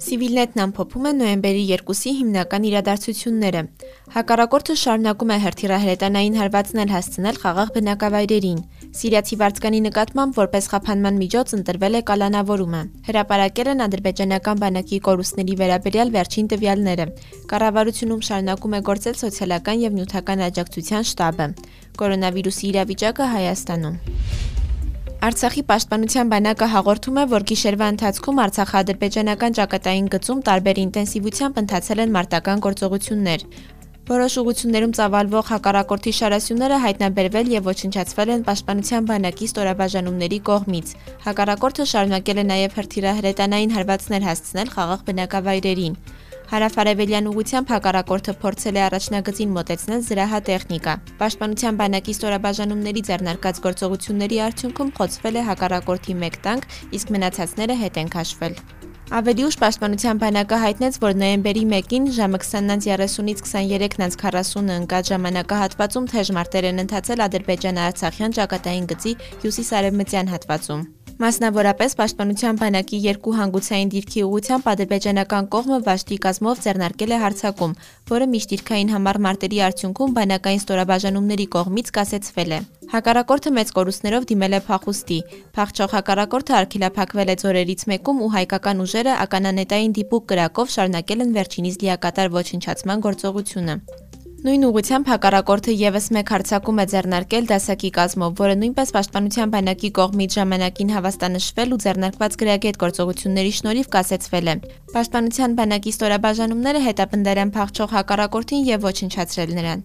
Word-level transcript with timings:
Civilnet-ն 0.00 0.62
ամփոփում 0.62 1.06
է 1.06 1.10
նոյեմբերի 1.16 1.64
2-ի 1.70 2.12
հիմնական 2.18 2.64
իրադարձությունները։ 2.68 3.60
Հակառակորդը 4.14 4.76
շարունակում 4.82 5.32
է 5.34 5.36
հրթիռահրետանային 5.44 6.38
հարվածներ 6.40 6.92
հասցնել 6.94 7.40
խաղաղ 7.42 7.72
բնակավայրերին։ 7.76 8.62
Սիրիացի 9.00 9.38
վարձկանի 9.44 9.80
նկատմամբ 9.86 10.40
որպես 10.40 10.70
խափանման 10.72 11.20
միջոց 11.20 11.54
ընտրվել 11.60 12.00
է 12.00 12.02
կալանավորումը։ 12.10 12.82
Հրապարակել 13.10 13.72
են 13.74 13.84
ադրբեջանական 13.86 14.62
բանակի 14.64 15.00
կորուստների 15.10 15.56
վերաբերյալ 15.60 16.14
վերջին 16.16 16.50
տվյալները։ 16.54 17.08
Կառավարությունում 17.52 18.24
շարունակում 18.30 18.78
է 18.80 18.84
գործել 18.88 19.20
սոցիալական 19.20 19.84
եւ 19.84 19.98
նյութական 20.00 20.46
աջակցության 20.48 21.10
շտաբը։ 21.12 21.50
Կորոնավիրուսի 22.00 22.64
իրավիճակը 22.72 23.34
Հայաստանում 23.36 24.49
Արցախի 25.20 25.62
պաշտպանության 25.68 26.30
բանակը 26.32 26.66
հաղորդում 26.72 27.18
է, 27.20 27.22
որ 27.28 27.42
գիշերվա 27.50 27.88
ընթացքում 27.92 28.38
Արցախա-ադրբեջանական 28.44 29.56
ճակատային 29.58 30.06
գծում 30.14 30.38
տարբեր 30.46 30.80
ինտենսիվությամբ 30.80 31.60
ընթացել 31.60 32.00
են 32.04 32.14
մարտական 32.14 32.62
գործողություններ։ 32.64 33.44
Որոշ 34.10 34.36
ուղություններում 34.40 34.94
ծավալվող 34.96 35.44
հակառակորդի 35.50 36.14
շարասյունները 36.20 36.78
հայտնաբերվել 36.86 37.52
եւ 37.52 37.68
ոչնչացվել 37.68 38.32
են 38.32 38.46
պաշտպանության 38.48 39.10
բանակի 39.12 39.50
ստորաբաժանումների 39.50 40.40
կողմից։ 40.48 40.96
Հակառակորդը 41.28 41.88
շարունակել 41.92 42.40
է 42.40 42.46
նաեւ 42.48 42.80
հրթիռահրետանային 42.80 43.76
հարվածներ 43.76 44.26
հասցնել 44.30 44.72
խաղաղ 44.72 45.04
բնակավայրերին։ 45.10 46.00
Հարավարևելյան 46.50 47.26
ուղությամբ 47.30 47.68
հակառակորդը 47.70 48.32
փորձել 48.42 48.78
է 48.78 48.80
առաջնագծին 48.82 49.52
մոտեցնել 49.54 50.00
զրահատեխնիկա։ 50.08 50.94
Պաշտպանության 51.20 51.78
բանակի 51.78 52.14
ստորաբաժանումների 52.16 53.02
ձեռնարկած 53.06 53.60
գործողությունների 53.66 54.40
արդյունքում 54.50 54.90
խոցվել 54.98 55.38
է 55.38 55.46
հակառակորդի 55.46 56.16
1 56.26 56.42
տանկ, 56.50 56.68
իսկ 56.98 57.14
մնացածները 57.14 57.76
հետ 57.86 58.02
են 58.02 58.12
քաշվել։ 58.18 58.58
Ավելի 59.10 59.42
ուշ 59.46 59.56
Պաշտպանության 59.62 60.18
բանակը 60.22 60.58
հայտնեց, 60.64 60.98
որ 61.02 61.14
նոյեմբերի 61.22 61.64
1-ին 61.70 62.04
ժամը 62.18 62.38
20:30-ից 62.42 63.40
23:40-ը 63.46 64.76
ընկած 64.82 65.10
ժամանակահատվածում 65.14 66.06
թեժ 66.14 66.30
մարտեր 66.38 66.70
են 66.70 66.82
ընթացել 66.86 67.24
Ադրբեջան-Արցախյան 67.26 68.38
ճակատային 68.38 68.88
գծի 68.94 69.18
հյուսիս-արևմտյան 69.42 70.34
հատվածում։ 70.34 70.86
Մասնավորապես 71.20 71.94
Պաշտպանության 71.98 72.58
բանակի 72.60 72.98
երկու 73.04 73.32
հանգուցային 73.36 73.90
դիրքի 73.92 74.22
ուղությամբ 74.24 74.68
ադրբեջանական 74.72 75.48
կողմը 75.52 75.78
վաշտի 75.88 76.16
կազմով 76.24 76.62
ձեռնարկել 76.64 77.12
է 77.12 77.18
հարձակում, 77.24 77.74
որը 78.12 78.28
միջդիրքային 78.34 78.92
համառ 78.94 79.20
մարտերի 79.26 79.60
արդյունքում 79.68 80.16
բանակային 80.16 80.64
ստորաբաժանումների 80.64 81.46
կողմից 81.60 81.92
կասեցվել 82.00 82.56
է։ 82.56 82.60
Հակառակորդը 82.96 83.52
մեծ 83.60 83.76
կորուստներով 83.76 84.28
դիմել 84.32 84.56
է 84.56 84.64
փախուստի։ 84.72 85.18
Փախչող 85.60 85.96
հակառակորդը 86.00 86.60
արգելափակվել 86.64 87.28
է 87.36 87.40
ձորերից 87.44 87.88
մեկում 87.92 88.22
ու 88.24 88.34
հայկական 88.40 88.84
ուժերը 88.88 89.22
ականանետային 89.28 89.96
դիպուկ 90.00 90.30
կրակով 90.32 90.76
շարունակել 90.80 91.26
են 91.28 91.34
վերջինիս 91.36 91.82
լիակատար 91.84 92.38
ոչնչացման 92.40 93.04
գործողությունը։ 93.10 93.99
Նույն 94.40 94.62
ուղությամբ 94.64 95.08
հակառակորդը 95.10 95.72
եւս 95.76 96.06
մեկ 96.16 96.30
հարձակում 96.32 96.78
է 96.80 96.84
ձեռնարկել 96.90 97.48
դասակի 97.50 97.90
կազմով, 97.96 98.30
որը 98.38 98.54
նույնպես 98.60 98.92
պաշտպանության 98.96 99.50
բանակի 99.52 99.90
կողմից 99.98 100.36
ժամանակին 100.38 100.92
հավաստանշվել 100.96 101.74
ու 101.76 101.78
ձեռնարկված 101.84 102.38
գրագետ 102.40 102.78
գործողությունների 102.80 103.52
շնորհիվ 103.58 103.90
կասեցվել 103.96 104.48
է։ 104.48 104.54
Պաշտպանության 104.96 105.58
բանակի 105.60 105.92
ստորաբաժանումները 105.96 106.82
հետապնդել 106.88 107.42
են 107.44 107.52
փախչող 107.60 107.94
հակառակորդին 108.00 108.64
եւ 108.70 108.88
ոչնչացրել 108.88 109.54
նրան։ 109.60 109.84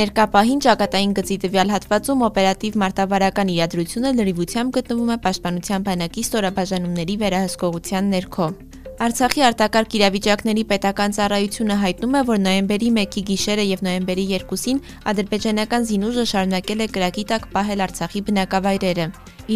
Ներկա 0.00 0.24
պահին 0.32 0.60
ճակատային 0.64 1.14
գծի 1.20 1.36
տվյալ 1.44 1.76
հատվածում 1.76 2.26
օպերատիվ 2.30 2.80
մարտավարական 2.80 3.54
իրադրությունը 3.58 4.16
լրիվությամբ 4.16 4.76
գտնվում 4.80 5.12
է 5.12 5.20
պաշտպանության 5.28 5.88
բանակի 5.90 6.28
ստորաբաժանումների 6.30 7.20
վերահսկողության 7.26 8.12
ներքո։ 8.16 8.52
Արցախի 9.00 9.40
արտակարգ 9.46 9.94
իրավիճակների 9.96 10.62
պետական 10.68 11.14
ծառայությունը 11.16 11.76
հայտնում 11.80 12.16
է, 12.18 12.20
որ 12.28 12.40
նոյեմբերի 12.44 12.88
1-ի 12.92 13.20
գիշերը 13.30 13.62
եւ 13.64 13.82
նոյեմբերի 13.86 14.24
2-ին 14.32 14.80
ադրբեջանական 15.12 15.86
զինուժը 15.90 16.24
շարունակել 16.32 16.82
է 16.84 16.88
կրակի 16.96 17.24
տակ 17.30 17.46
պահել 17.54 17.82
Արցախի 17.86 18.20
բնակավայրերը։ 18.26 19.06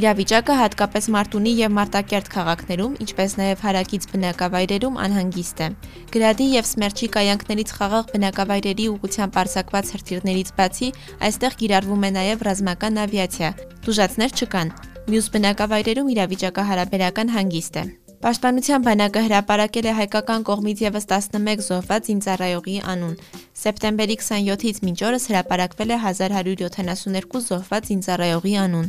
Իրավիճակը 0.00 0.54
հատկապես 0.60 1.08
Մարտունի 1.12 1.52
եւ 1.60 1.74
Մարտակերտ 1.76 2.30
քաղաքներում, 2.34 2.94
ինչպես 3.04 3.36
նաեւ 3.44 3.66
հարակից 3.68 4.06
բնակավայրերում 4.14 4.96
անհանգիստ 5.04 5.60
է։ 5.60 5.68
Գրադի 6.14 6.46
եւ 6.54 6.70
Սմերչի 6.72 7.08
կայանքներից 7.18 7.74
խաղաղ 7.76 8.08
բնակավայրերի 8.14 8.86
ուղությամբ 8.94 9.38
արձակված 9.44 9.92
հրթիռներից 9.94 10.54
բացի, 10.56 10.88
այստեղ 11.28 11.58
կիրառվում 11.60 12.08
է 12.08 12.10
նաեւ 12.16 12.46
ռազմական 12.48 13.02
ավիացիա։ 13.04 13.52
Դուժացներ 13.84 14.40
չկան։ 14.40 14.72
Մյուս 15.04 15.28
բնակավայրերում 15.36 16.10
իրավիճակը 16.16 16.66
հարաբերական 16.72 17.36
հանգիստ 17.36 17.78
է։ 17.84 17.84
Պաշտպանության 18.24 18.84
բանակը 18.86 19.22
հրապարակել 19.26 19.86
է 19.90 19.92
հայկական 19.98 20.44
կողմից 20.48 20.78
եւս 20.80 21.06
11 21.10 21.64
զոհված 21.66 22.06
զինծառայողի 22.08 22.76
անուն։ 22.94 23.18
Սեպտեմբերի 23.62 24.16
27-ից 24.22 24.80
մինչ 24.88 24.98
օրս 25.10 25.28
հրապարակվել 25.28 25.92
է 25.92 25.98
1172 26.08 27.42
զոհված 27.50 27.90
զինծառայողի 27.92 28.54
անուն։ 28.64 28.88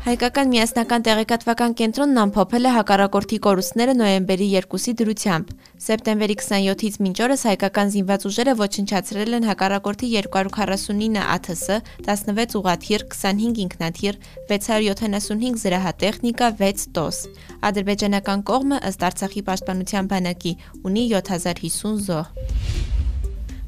Հայկական 0.00 0.48
միասնական 0.48 1.02
տեղեկատվական 1.04 1.74
կենտրոնն 1.76 2.20
ամփոփել 2.22 2.68
է 2.68 2.70
հակառակորդի 2.72 3.38
կորուստները 3.44 3.94
նոյեմբերի 3.98 4.46
2-ի 4.54 4.94
դրությամբ։ 4.96 5.50
Սեպտեմբերի 5.86 6.36
27-ից 6.40 6.96
մինչ 7.04 7.18
օրս 7.26 7.44
հայկական 7.50 7.92
զինված 7.92 8.24
ուժերը 8.30 8.54
ոչնչացրել 8.62 9.36
են 9.40 9.48
հակառակորդի 9.50 10.10
249 10.16 11.20
ԱԹՍ, 11.20 11.84
16 12.08 12.58
ուղաթիռ, 12.64 13.06
25 13.12 13.62
ինքնաթիռ, 13.68 14.20
675 14.48 15.64
զրահատեխնիկա, 15.68 16.52
6 16.64 16.90
տոս։ 16.96 17.24
Ադրբեջանական 17.60 18.46
կողմը 18.48 18.84
ըստ 18.88 19.08
Արցախի 19.10 19.48
պաշտպանության 19.52 20.14
բանակի 20.16 20.54
ունի 20.88 21.10
7050 21.12 22.06
զոհ։ 22.08 22.79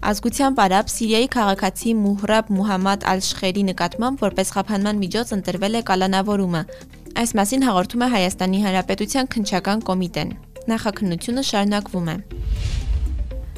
Ազգությամբ 0.03 0.59
արաբ 0.59 0.89
Սիրիայի 0.91 1.27
քաղաքացի 1.31 1.93
Մուհրաբ 1.95 2.49
Մուհամմադ 2.57 3.05
Ալ-Շխերի 3.13 3.63
նկատմամբ 3.69 4.25
որպես 4.27 4.51
խափանման 4.57 4.99
միջոց 4.99 5.31
ընտրվել 5.39 5.79
է 5.79 5.83
կալանավորումը։ 5.93 6.63
Այս 7.23 7.35
մասին 7.39 7.67
հաղորդում 7.71 8.03
է 8.03 8.09
Հայաստանի 8.19 8.63
Հանրապետության 8.67 9.31
քնչական 9.37 9.85
կոմիտեն։ 9.87 10.35
Նախաքննությունը 10.75 11.47
շարունակվում 11.53 12.11
է։ 12.11 12.17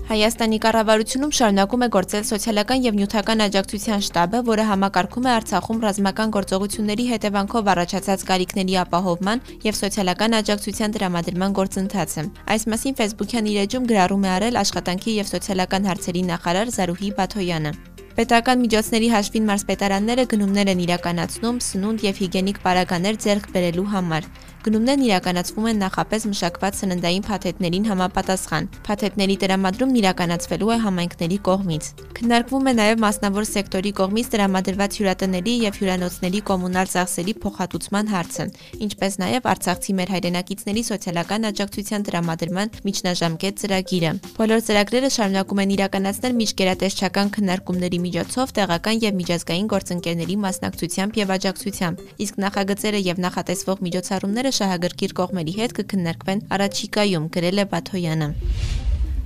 Հայաստանի 0.05 0.57
կառավարությունում 0.61 1.31
շարունակում 1.37 1.85
է 1.85 1.87
գործել 1.95 2.25
սոցիալական 2.29 2.83
եւ 2.85 2.97
նյութական 2.99 3.43
աջակցության 3.45 4.03
շտաբը, 4.05 4.43
որը 4.49 4.67
համակարգում 4.71 5.29
է 5.29 5.31
Արցախում 5.35 5.81
ռազմական 5.85 6.35
գործողությունների 6.35 7.07
հետևանքով 7.13 7.71
առաջացած 7.73 8.27
կարիքների 8.31 8.77
ապահովման 8.85 9.43
եւ 9.65 9.81
սոցիալական 9.81 10.39
աջակցության 10.45 10.95
տրամադրման 10.99 11.57
գործընթացը։ 11.57 12.27
Այս 12.53 12.69
մասին 12.75 12.99
Facebook-յան 13.01 13.51
իր 13.55 13.59
էջում 13.65 13.89
գրառում 13.89 14.29
է 14.29 14.31
արել 14.37 14.61
աշխատանքի 14.61 15.19
եւ 15.25 15.33
սոցիալական 15.33 15.89
հարցերի 15.89 16.23
նախարար 16.35 16.77
Զարուհի 16.77 17.11
Բաթոյանը։ 17.25 17.73
Պետական 18.15 18.61
միջոցների 18.63 19.09
հաշվին 19.11 19.47
մարզպետարանները 19.49 20.25
գնումներ 20.31 20.69
են 20.71 20.83
իրականացնում 20.85 21.57
սնունդ 21.67 22.05
եւ 22.07 22.21
հիգենիկ 22.23 22.61
պարագաներ 22.63 23.17
ձեռք 23.25 23.49
բերելու 23.57 23.89
համար։ 23.95 24.29
Գնումներն 24.65 25.03
իրականացվում 25.05 25.67
են 25.69 25.83
նախապես 25.83 26.23
մշակված 26.31 26.79
սննդային 26.79 27.25
փաթեթներին 27.27 27.89
համապատասխան։ 27.91 28.69
Փաթեթների 28.87 29.35
տրամադրումն 29.43 29.99
իրականացվելու 30.01 30.71
է 30.73 30.77
համայնքների 30.85 31.37
կողմից։ 31.49 31.89
Քննարկվում 32.17 32.65
է 32.65 32.73
նաև 32.79 33.03
մասնավոր 33.05 33.47
սեկտորի 33.51 33.93
կողմից 34.01 34.31
տրամադրված 34.33 34.97
հյուրատների 34.97 35.55
եւ 35.65 35.77
հյուրանոցների 35.85 36.41
կոմունալ 36.49 36.89
ծախսերի 36.95 37.35
փոխհատուցման 37.45 38.09
հարցը, 38.15 38.47
ինչպես 38.89 39.19
նաև 39.21 39.49
Արցախցի 39.53 39.93
մեր 40.01 40.15
հայրենակիցների 40.15 40.83
սոցիալական 40.89 41.49
աջակցության 41.53 42.09
տրամադրման 42.09 42.73
միջնաժամկետ 42.89 43.61
ծրագիրը։ 43.65 44.15
Բոլոր 44.41 44.65
ծրագրերը 44.65 45.11
շարունակում 45.13 45.63
են 45.65 45.75
իրականացնել 45.77 46.39
միջկերատեսչական 46.41 47.35
քննարկումների 47.37 47.99
միջոցով 48.09 48.57
տեղական 48.65 49.05
եւ 49.05 49.21
միջազգային 49.21 49.69
գործընկերների 49.75 50.37
մասնակցությամբ 50.49 51.21
եւ 51.21 51.35
աջակցությամբ, 51.35 52.05
իսկ 52.25 52.43
նախագծերը 52.45 53.01
եւ 53.05 53.23
նախատեսվող 53.29 53.85
միջոցառումները 53.85 54.54
շահագրգիռ 54.59 55.15
կողմերի 55.19 55.55
հետ 55.59 55.77
կքննարկվեն 55.79 56.43
առաջիկայում, 56.55 57.29
գրել 57.35 57.63
է 57.65 57.67
Բաթոյանը։ 57.75 58.29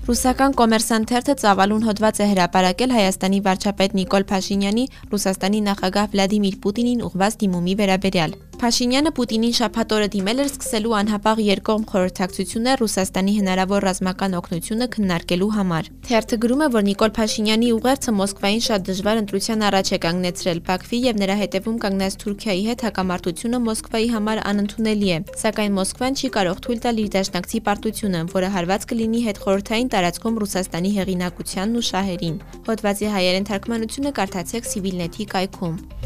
Ռուսական 0.09 0.55
կոմերսանտ 0.57 1.11
թերթը 1.13 1.35
ծավալուն 1.45 1.83
հոդված 1.85 2.21
է 2.25 2.29
հրապարակել 2.31 2.95
Հայաստանի 2.97 3.41
վարչապետ 3.45 3.97
Նիկոլ 3.99 4.25
Փաշինյանի 4.33 4.85
Ռուսաստանի 5.13 5.65
նախագահ 5.69 6.13
Վլադիմիր 6.17 6.61
Պուտինին 6.65 7.09
ուղված 7.13 7.43
դիմումի 7.45 7.75
վերաբերյալ։ 7.83 8.39
Փաշինյանը 8.59 9.11
Պուտինին 9.15 9.53
շաբաթօրը 9.55 10.07
դիմել 10.13 10.41
էր 10.43 10.49
սկսելու 10.49 10.95
անհապաղ 10.99 11.41
երկկողմ 11.47 11.83
խորհրդակցություններ 11.91 12.81
Ռուսաստանի 12.83 13.35
հնարավոր 13.37 13.85
ռազմական 13.87 14.33
օգնությունը 14.39 14.89
քննարկելու 14.95 15.51
համար։ 15.55 15.91
Թերթը 16.09 16.39
գրում 16.43 16.65
է, 16.67 16.69
որ 16.75 16.83
Նիկոլ 16.89 17.13
Փաշինյանի 17.19 17.69
ուղերձը 17.79 18.15
Մոսկվային 18.19 18.65
շատ 18.67 18.89
դժվար 18.89 19.21
ընտրության 19.23 19.63
առաջ 19.69 19.93
է 19.95 19.99
կանգնեցրել 20.03 20.63
Բաքվի 20.67 20.99
եւ 21.07 21.23
նրա 21.23 21.37
հետևում 21.39 21.79
կանգնած 21.87 22.19
Թուրքիայի 22.19 22.65
հետ 22.67 22.83
հակամարտությունը 22.89 23.63
Մոսկվայի 23.69 24.11
համար 24.19 24.43
անընդունելի 24.51 25.09
է, 25.15 25.19
սակայն 25.39 25.79
Մոսկվան 25.79 26.19
չի 26.19 26.33
կարող 26.35 26.63
թույլ 26.67 26.83
տալ 26.83 26.99
իր 26.99 27.13
դաշնակցի 27.15 27.63
պարտությունը, 27.69 28.25
որը 28.35 28.51
հարված 28.59 28.89
կլինի 28.91 29.23
հետ 29.29 29.43
խորհրդային 29.47 29.93
տարածքում 29.95 30.43
Ռուսաստանի 30.43 30.93
հեղինակությանն 30.99 31.79
ու 31.79 31.87
շահերին։ 31.93 32.43
Հոդվածի 32.67 33.15
հայերեն 33.15 33.49
թարգմանությունը 33.53 34.15
կարդացեք 34.19 34.71
Civilnet-ի 34.75 35.31
կայքում։ 35.39 35.98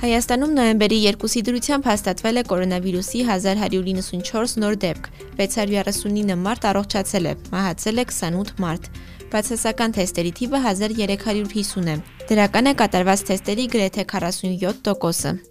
Հայաստանում 0.00 0.52
նոյեմբերի 0.56 0.98
2-ի 1.12 1.40
դրությամբ 1.44 1.88
հաստատվել 1.90 2.40
է 2.40 2.44
կորոնավիրուսի 2.48 3.18
1194 3.26 4.54
նոր 4.62 4.78
դեպք, 4.84 5.10
639 5.40 6.38
մարդ 6.46 6.64
առողջացել 6.70 7.28
է, 7.28 7.34
մահացել 7.52 8.00
է 8.00 8.06
28 8.14 8.54
մարդ։ 8.64 8.88
Բացասական 9.34 9.96
թեստերի 10.00 10.32
թիվը 10.40 10.62
1350 10.70 11.92
է։ 11.92 12.00
Դրական 12.32 12.72
է 12.72 12.76
կատարված 12.80 13.28
թեստերի 13.28 13.70
գրեթե 13.76 14.08
47%-ը։ 14.16 15.49